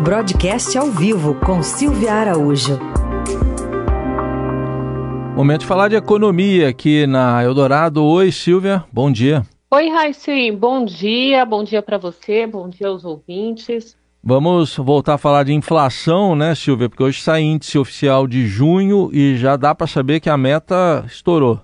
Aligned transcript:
Broadcast 0.00 0.76
ao 0.76 0.90
vivo 0.90 1.34
com 1.34 1.62
Silvia 1.62 2.14
Araújo. 2.14 2.78
Momento 5.36 5.60
de 5.60 5.66
falar 5.66 5.88
de 5.88 5.96
economia 5.96 6.68
aqui 6.68 7.06
na 7.06 7.42
Eldorado. 7.44 8.02
Oi, 8.04 8.32
Silvia, 8.32 8.84
bom 8.92 9.12
dia. 9.12 9.44
Oi, 9.70 9.88
Raíssa, 9.88 10.32
bom 10.58 10.84
dia, 10.84 11.44
bom 11.44 11.62
dia 11.62 11.82
para 11.82 11.98
você, 11.98 12.46
bom 12.46 12.68
dia 12.68 12.88
aos 12.88 13.04
ouvintes. 13.04 13.96
Vamos 14.24 14.76
voltar 14.76 15.14
a 15.14 15.18
falar 15.18 15.44
de 15.44 15.52
inflação, 15.52 16.34
né, 16.34 16.54
Silvia? 16.54 16.88
Porque 16.88 17.02
hoje 17.02 17.20
sai 17.20 17.42
índice 17.42 17.78
oficial 17.78 18.26
de 18.26 18.46
junho 18.46 19.10
e 19.12 19.36
já 19.36 19.56
dá 19.56 19.74
para 19.74 19.86
saber 19.86 20.20
que 20.20 20.30
a 20.30 20.36
meta 20.36 21.04
estourou. 21.06 21.60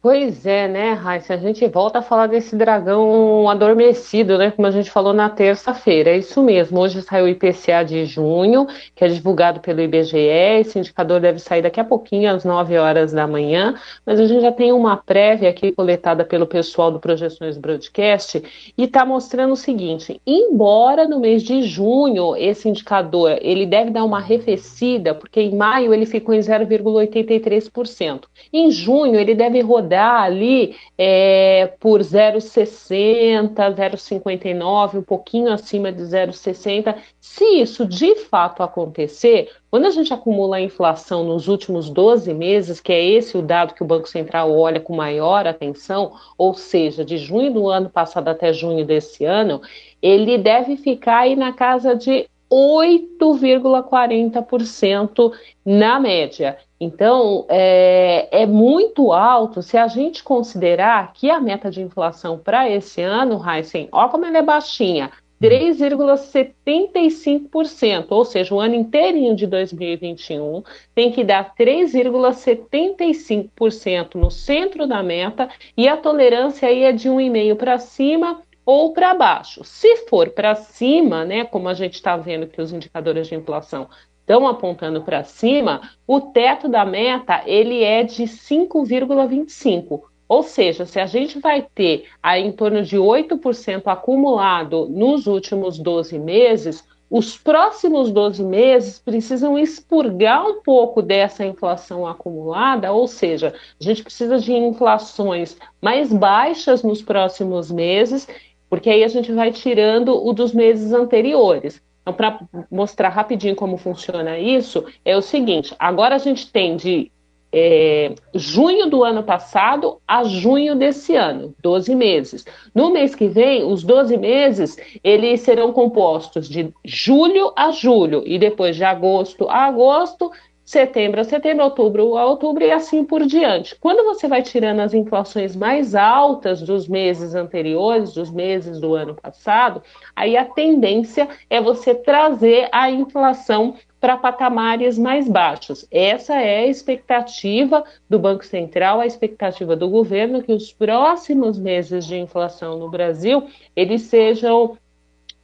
Pois 0.00 0.46
é, 0.46 0.68
né, 0.68 0.92
Raíssa? 0.92 1.34
A 1.34 1.36
gente 1.36 1.66
volta 1.66 1.98
a 1.98 2.02
falar 2.02 2.28
desse 2.28 2.54
dragão 2.54 3.48
adormecido, 3.48 4.38
né? 4.38 4.52
Como 4.52 4.64
a 4.64 4.70
gente 4.70 4.88
falou 4.92 5.12
na 5.12 5.28
terça-feira. 5.28 6.10
É 6.10 6.18
isso 6.18 6.40
mesmo. 6.40 6.78
Hoje 6.78 7.02
saiu 7.02 7.24
o 7.24 7.28
IPCA 7.28 7.82
de 7.84 8.04
junho, 8.04 8.68
que 8.94 9.04
é 9.04 9.08
divulgado 9.08 9.58
pelo 9.58 9.80
IBGE. 9.80 10.16
Esse 10.16 10.78
indicador 10.78 11.20
deve 11.20 11.40
sair 11.40 11.62
daqui 11.62 11.80
a 11.80 11.84
pouquinho, 11.84 12.30
às 12.30 12.44
9 12.44 12.78
horas 12.78 13.12
da 13.12 13.26
manhã. 13.26 13.74
Mas 14.06 14.20
a 14.20 14.26
gente 14.26 14.40
já 14.40 14.52
tem 14.52 14.72
uma 14.72 14.96
prévia 14.96 15.50
aqui 15.50 15.72
coletada 15.72 16.24
pelo 16.24 16.46
pessoal 16.46 16.92
do 16.92 17.00
Projeções 17.00 17.58
Broadcast 17.58 18.40
e 18.78 18.84
está 18.84 19.04
mostrando 19.04 19.54
o 19.54 19.56
seguinte: 19.56 20.20
embora 20.24 21.08
no 21.08 21.18
mês 21.18 21.42
de 21.42 21.62
junho 21.62 22.36
esse 22.36 22.68
indicador 22.68 23.36
ele 23.42 23.66
deve 23.66 23.90
dar 23.90 24.04
uma 24.04 24.18
arrefecida, 24.18 25.12
porque 25.12 25.40
em 25.40 25.56
maio 25.56 25.92
ele 25.92 26.06
ficou 26.06 26.32
em 26.36 26.38
0,83%. 26.38 28.26
Em 28.52 28.70
junho 28.70 29.18
ele 29.18 29.34
deve 29.34 29.60
rodar 29.60 29.87
rodar 29.88 30.22
ali 30.22 30.76
é, 30.98 31.72
por 31.80 32.00
0,60, 32.00 33.54
0,59, 33.54 34.98
um 34.98 35.02
pouquinho 35.02 35.50
acima 35.50 35.90
de 35.90 36.02
0,60. 36.02 36.94
Se 37.18 37.44
isso 37.44 37.86
de 37.86 38.14
fato 38.16 38.62
acontecer, 38.62 39.50
quando 39.70 39.86
a 39.86 39.90
gente 39.90 40.12
acumula 40.12 40.56
a 40.56 40.60
inflação 40.60 41.24
nos 41.24 41.48
últimos 41.48 41.88
12 41.88 42.34
meses, 42.34 42.80
que 42.80 42.92
é 42.92 43.02
esse 43.02 43.36
o 43.36 43.42
dado 43.42 43.74
que 43.74 43.82
o 43.82 43.86
Banco 43.86 44.08
Central 44.08 44.54
olha 44.54 44.80
com 44.80 44.94
maior 44.94 45.46
atenção, 45.46 46.12
ou 46.36 46.52
seja, 46.52 47.04
de 47.04 47.16
junho 47.16 47.52
do 47.52 47.68
ano 47.68 47.88
passado 47.88 48.28
até 48.28 48.52
junho 48.52 48.84
desse 48.84 49.24
ano, 49.24 49.62
ele 50.02 50.36
deve 50.36 50.76
ficar 50.76 51.20
aí 51.20 51.34
na 51.34 51.52
casa 51.52 51.96
de 51.96 52.28
8,40% 52.50 55.32
na 55.64 56.00
média. 56.00 56.58
Então, 56.80 57.44
é, 57.48 58.28
é, 58.30 58.46
muito 58.46 59.12
alto 59.12 59.60
se 59.62 59.76
a 59.76 59.88
gente 59.88 60.22
considerar 60.22 61.12
que 61.12 61.28
a 61.30 61.40
meta 61.40 61.68
de 61.70 61.82
inflação 61.82 62.38
para 62.38 62.70
esse 62.70 63.02
ano, 63.02 63.42
Heisen, 63.44 63.88
olha 63.92 64.08
como 64.08 64.24
ela 64.24 64.38
é 64.38 64.42
baixinha, 64.42 65.10
3,75%, 65.40 68.06
ou 68.10 68.24
seja, 68.24 68.52
o 68.54 68.60
ano 68.60 68.74
inteirinho 68.74 69.36
de 69.36 69.46
2021 69.46 70.62
tem 70.94 71.12
que 71.12 71.22
dar 71.22 71.54
3,75% 71.54 74.14
no 74.16 74.30
centro 74.30 74.86
da 74.86 75.02
meta 75.02 75.48
e 75.76 75.86
a 75.88 75.96
tolerância 75.96 76.68
aí 76.68 76.84
é 76.84 76.92
de 76.92 77.08
1,5% 77.08 77.56
para 77.56 77.78
cima 77.78 78.42
ou 78.70 78.92
para 78.92 79.14
baixo. 79.14 79.64
Se 79.64 79.96
for 80.08 80.28
para 80.28 80.54
cima, 80.54 81.24
né, 81.24 81.42
como 81.42 81.70
a 81.70 81.72
gente 81.72 81.94
está 81.94 82.18
vendo 82.18 82.46
que 82.46 82.60
os 82.60 82.70
indicadores 82.70 83.26
de 83.26 83.34
inflação 83.34 83.88
estão 84.20 84.46
apontando 84.46 85.00
para 85.00 85.24
cima, 85.24 85.80
o 86.06 86.20
teto 86.20 86.68
da 86.68 86.84
meta 86.84 87.40
ele 87.46 87.82
é 87.82 88.02
de 88.02 88.24
5,25. 88.24 90.02
Ou 90.28 90.42
seja, 90.42 90.84
se 90.84 91.00
a 91.00 91.06
gente 91.06 91.38
vai 91.38 91.66
ter 91.74 92.10
aí 92.22 92.44
em 92.44 92.52
torno 92.52 92.82
de 92.82 92.98
8% 92.98 93.84
acumulado 93.86 94.86
nos 94.86 95.26
últimos 95.26 95.78
12 95.78 96.18
meses, 96.18 96.84
os 97.10 97.38
próximos 97.38 98.12
12 98.12 98.44
meses 98.44 98.98
precisam 98.98 99.58
expurgar 99.58 100.46
um 100.46 100.60
pouco 100.60 101.00
dessa 101.00 101.42
inflação 101.42 102.06
acumulada, 102.06 102.92
ou 102.92 103.08
seja, 103.08 103.54
a 103.80 103.82
gente 103.82 104.02
precisa 104.02 104.38
de 104.38 104.52
inflações 104.52 105.56
mais 105.80 106.12
baixas 106.12 106.82
nos 106.82 107.00
próximos 107.00 107.70
meses, 107.70 108.28
porque 108.68 108.90
aí 108.90 109.04
a 109.04 109.08
gente 109.08 109.32
vai 109.32 109.50
tirando 109.50 110.14
o 110.14 110.32
dos 110.32 110.52
meses 110.52 110.92
anteriores. 110.92 111.82
Então, 112.02 112.14
para 112.14 112.40
mostrar 112.70 113.10
rapidinho 113.10 113.54
como 113.54 113.76
funciona 113.76 114.38
isso, 114.38 114.84
é 115.04 115.16
o 115.16 115.22
seguinte: 115.22 115.74
agora 115.78 116.14
a 116.14 116.18
gente 116.18 116.50
tem 116.50 116.76
de 116.76 117.10
é, 117.52 118.14
junho 118.34 118.88
do 118.88 119.02
ano 119.02 119.22
passado 119.22 120.00
a 120.06 120.22
junho 120.24 120.76
desse 120.76 121.16
ano, 121.16 121.54
12 121.62 121.94
meses. 121.94 122.44
No 122.74 122.90
mês 122.90 123.14
que 123.14 123.26
vem, 123.26 123.64
os 123.64 123.82
12 123.82 124.16
meses, 124.16 124.76
eles 125.02 125.40
serão 125.40 125.72
compostos 125.72 126.48
de 126.48 126.72
julho 126.84 127.52
a 127.56 127.70
julho, 127.70 128.22
e 128.26 128.38
depois 128.38 128.76
de 128.76 128.84
agosto 128.84 129.48
a 129.48 129.66
agosto, 129.66 130.30
setembro 130.68 131.22
a 131.22 131.24
setembro, 131.24 131.64
outubro 131.64 132.18
a 132.18 132.26
outubro 132.26 132.62
e 132.62 132.70
assim 132.70 133.02
por 133.02 133.24
diante. 133.24 133.74
Quando 133.76 134.04
você 134.04 134.28
vai 134.28 134.42
tirando 134.42 134.80
as 134.80 134.92
inflações 134.92 135.56
mais 135.56 135.94
altas 135.94 136.60
dos 136.60 136.86
meses 136.86 137.34
anteriores, 137.34 138.12
dos 138.12 138.30
meses 138.30 138.78
do 138.78 138.94
ano 138.94 139.14
passado, 139.14 139.82
aí 140.14 140.36
a 140.36 140.44
tendência 140.44 141.26
é 141.48 141.58
você 141.58 141.94
trazer 141.94 142.68
a 142.70 142.90
inflação 142.90 143.76
para 143.98 144.18
patamares 144.18 144.98
mais 144.98 145.26
baixos. 145.26 145.86
Essa 145.90 146.34
é 146.34 146.58
a 146.58 146.66
expectativa 146.66 147.82
do 148.08 148.18
Banco 148.18 148.44
Central, 148.44 149.00
a 149.00 149.06
expectativa 149.06 149.74
do 149.74 149.88
governo 149.88 150.42
que 150.42 150.52
os 150.52 150.70
próximos 150.70 151.58
meses 151.58 152.06
de 152.06 152.16
inflação 152.16 152.78
no 152.78 152.90
Brasil 152.90 153.48
eles 153.74 154.02
sejam 154.02 154.76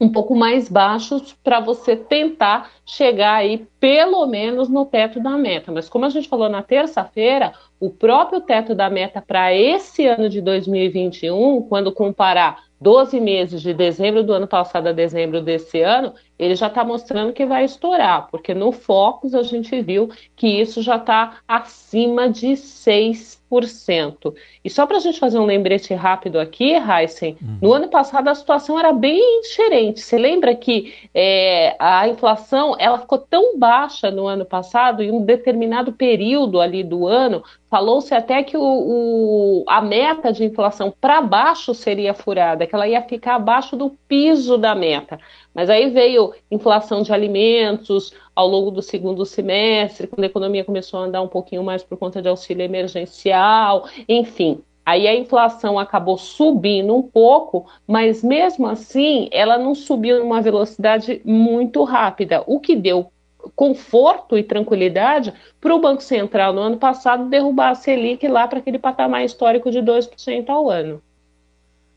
um 0.04 0.12
pouco 0.12 0.34
mais 0.34 0.68
baixos 0.68 1.34
para 1.42 1.60
você 1.60 1.96
tentar 1.96 2.70
chegar 2.84 3.36
aí 3.36 3.66
pelo 3.80 4.26
menos 4.26 4.68
no 4.68 4.84
teto 4.84 5.18
da 5.18 5.30
meta. 5.30 5.72
Mas 5.72 5.88
como 5.88 6.04
a 6.04 6.10
gente 6.10 6.28
falou 6.28 6.48
na 6.48 6.62
terça-feira, 6.62 7.52
o 7.80 7.88
próprio 7.88 8.40
teto 8.40 8.74
da 8.74 8.90
meta 8.90 9.22
para 9.26 9.54
esse 9.54 10.06
ano 10.06 10.28
de 10.28 10.40
2021, 10.42 11.62
quando 11.62 11.90
comparar 11.90 12.64
12 12.80 13.18
meses 13.18 13.62
de 13.62 13.72
dezembro 13.72 14.22
do 14.22 14.34
ano 14.34 14.46
passado 14.46 14.88
a 14.88 14.92
dezembro 14.92 15.40
desse 15.40 15.80
ano, 15.80 16.12
ele 16.38 16.54
já 16.54 16.66
está 16.66 16.84
mostrando 16.84 17.32
que 17.32 17.46
vai 17.46 17.64
estourar, 17.64 18.28
porque 18.30 18.52
no 18.54 18.72
Focus 18.72 19.34
a 19.34 19.42
gente 19.42 19.80
viu 19.82 20.10
que 20.34 20.48
isso 20.48 20.82
já 20.82 20.96
está 20.96 21.36
acima 21.46 22.28
de 22.28 22.48
6%. 22.48 24.34
E 24.64 24.70
só 24.70 24.84
para 24.84 24.96
a 24.96 25.00
gente 25.00 25.20
fazer 25.20 25.38
um 25.38 25.44
lembrete 25.44 25.94
rápido 25.94 26.40
aqui, 26.40 26.72
Heisen, 26.72 27.36
uhum. 27.40 27.58
no 27.62 27.72
ano 27.72 27.88
passado 27.88 28.28
a 28.28 28.34
situação 28.34 28.78
era 28.78 28.92
bem 28.92 29.42
diferente. 29.42 30.00
Você 30.00 30.18
lembra 30.18 30.54
que 30.56 30.92
é, 31.14 31.76
a 31.78 32.08
inflação 32.08 32.74
ela 32.80 32.98
ficou 32.98 33.18
tão 33.18 33.56
baixa 33.56 34.10
no 34.10 34.26
ano 34.26 34.44
passado, 34.44 35.02
em 35.02 35.12
um 35.12 35.24
determinado 35.24 35.92
período 35.92 36.60
ali 36.60 36.82
do 36.82 37.06
ano, 37.06 37.44
falou-se 37.70 38.14
até 38.14 38.42
que 38.42 38.56
o, 38.56 38.62
o, 38.62 39.64
a 39.68 39.80
meta 39.80 40.32
de 40.32 40.44
inflação 40.44 40.92
para 41.00 41.20
baixo 41.20 41.74
seria 41.74 42.14
furada, 42.14 42.66
que 42.66 42.74
ela 42.74 42.88
ia 42.88 43.02
ficar 43.02 43.36
abaixo 43.36 43.76
do 43.76 43.90
piso 44.08 44.58
da 44.58 44.74
meta. 44.74 45.18
Mas 45.54 45.70
aí 45.70 45.88
veio 45.90 46.32
inflação 46.50 47.02
de 47.02 47.12
alimentos 47.12 48.12
ao 48.34 48.48
longo 48.48 48.70
do 48.70 48.82
segundo 48.82 49.24
semestre, 49.24 50.06
quando 50.06 50.24
a 50.24 50.26
economia 50.26 50.64
começou 50.64 51.00
a 51.00 51.04
andar 51.04 51.22
um 51.22 51.28
pouquinho 51.28 51.62
mais 51.62 51.84
por 51.84 51.96
conta 51.96 52.20
de 52.20 52.28
auxílio 52.28 52.64
emergencial, 52.64 53.88
enfim. 54.08 54.60
Aí 54.84 55.08
a 55.08 55.14
inflação 55.14 55.78
acabou 55.78 56.18
subindo 56.18 56.94
um 56.94 57.02
pouco, 57.02 57.66
mas 57.86 58.22
mesmo 58.22 58.66
assim 58.66 59.28
ela 59.32 59.56
não 59.56 59.74
subiu 59.74 60.18
numa 60.18 60.42
velocidade 60.42 61.22
muito 61.24 61.84
rápida, 61.84 62.42
o 62.46 62.60
que 62.60 62.76
deu 62.76 63.10
conforto 63.54 64.36
e 64.36 64.42
tranquilidade 64.42 65.32
para 65.60 65.74
o 65.74 65.80
Banco 65.80 66.02
Central 66.02 66.52
no 66.52 66.60
ano 66.60 66.76
passado 66.76 67.28
derrubar 67.28 67.70
a 67.70 67.74
Selic 67.74 68.26
lá 68.26 68.48
para 68.48 68.58
aquele 68.58 68.78
patamar 68.78 69.24
histórico 69.24 69.70
de 69.70 69.80
2% 69.80 70.48
ao 70.50 70.70
ano. 70.70 71.02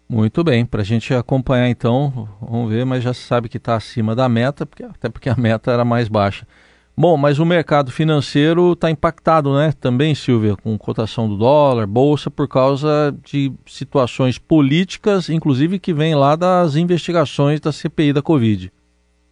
Muito 0.09 0.41
bem, 0.41 0.65
para 0.65 0.81
a 0.81 0.85
gente 0.85 1.13
acompanhar 1.13 1.67
então, 1.67 2.29
vamos 2.41 2.69
ver, 2.69 2.85
mas 2.85 3.03
já 3.03 3.13
se 3.13 3.21
sabe 3.21 3.49
que 3.49 3.57
está 3.57 3.75
acima 3.75 4.15
da 4.15 4.29
meta, 4.29 4.65
porque, 4.65 4.83
até 4.83 5.09
porque 5.09 5.29
a 5.29 5.35
meta 5.35 5.69
era 5.69 5.83
mais 5.83 6.07
baixa. 6.07 6.47
Bom, 6.95 7.15
mas 7.17 7.37
o 7.39 7.45
mercado 7.45 7.91
financeiro 7.91 8.71
está 8.71 8.89
impactado, 8.89 9.53
né? 9.53 9.71
Também, 9.79 10.15
Silvia, 10.15 10.55
com 10.55 10.75
cotação 10.77 11.27
do 11.29 11.37
dólar, 11.37 11.85
bolsa, 11.85 12.31
por 12.31 12.47
causa 12.47 13.15
de 13.23 13.51
situações 13.67 14.39
políticas, 14.39 15.29
inclusive 15.29 15.77
que 15.77 15.93
vem 15.93 16.15
lá 16.15 16.35
das 16.35 16.75
investigações 16.75 17.59
da 17.59 17.71
CPI 17.71 18.13
da 18.13 18.21
Covid. 18.21 18.71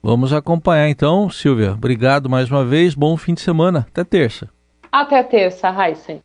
Vamos 0.00 0.32
acompanhar 0.32 0.88
então, 0.88 1.28
Silvia. 1.28 1.72
Obrigado 1.72 2.30
mais 2.30 2.48
uma 2.50 2.64
vez, 2.64 2.94
bom 2.94 3.16
fim 3.16 3.34
de 3.34 3.40
semana. 3.40 3.84
Até 3.90 4.04
terça. 4.04 4.48
Até 4.92 5.20
terça, 5.22 5.68
Heisen. 5.68 6.22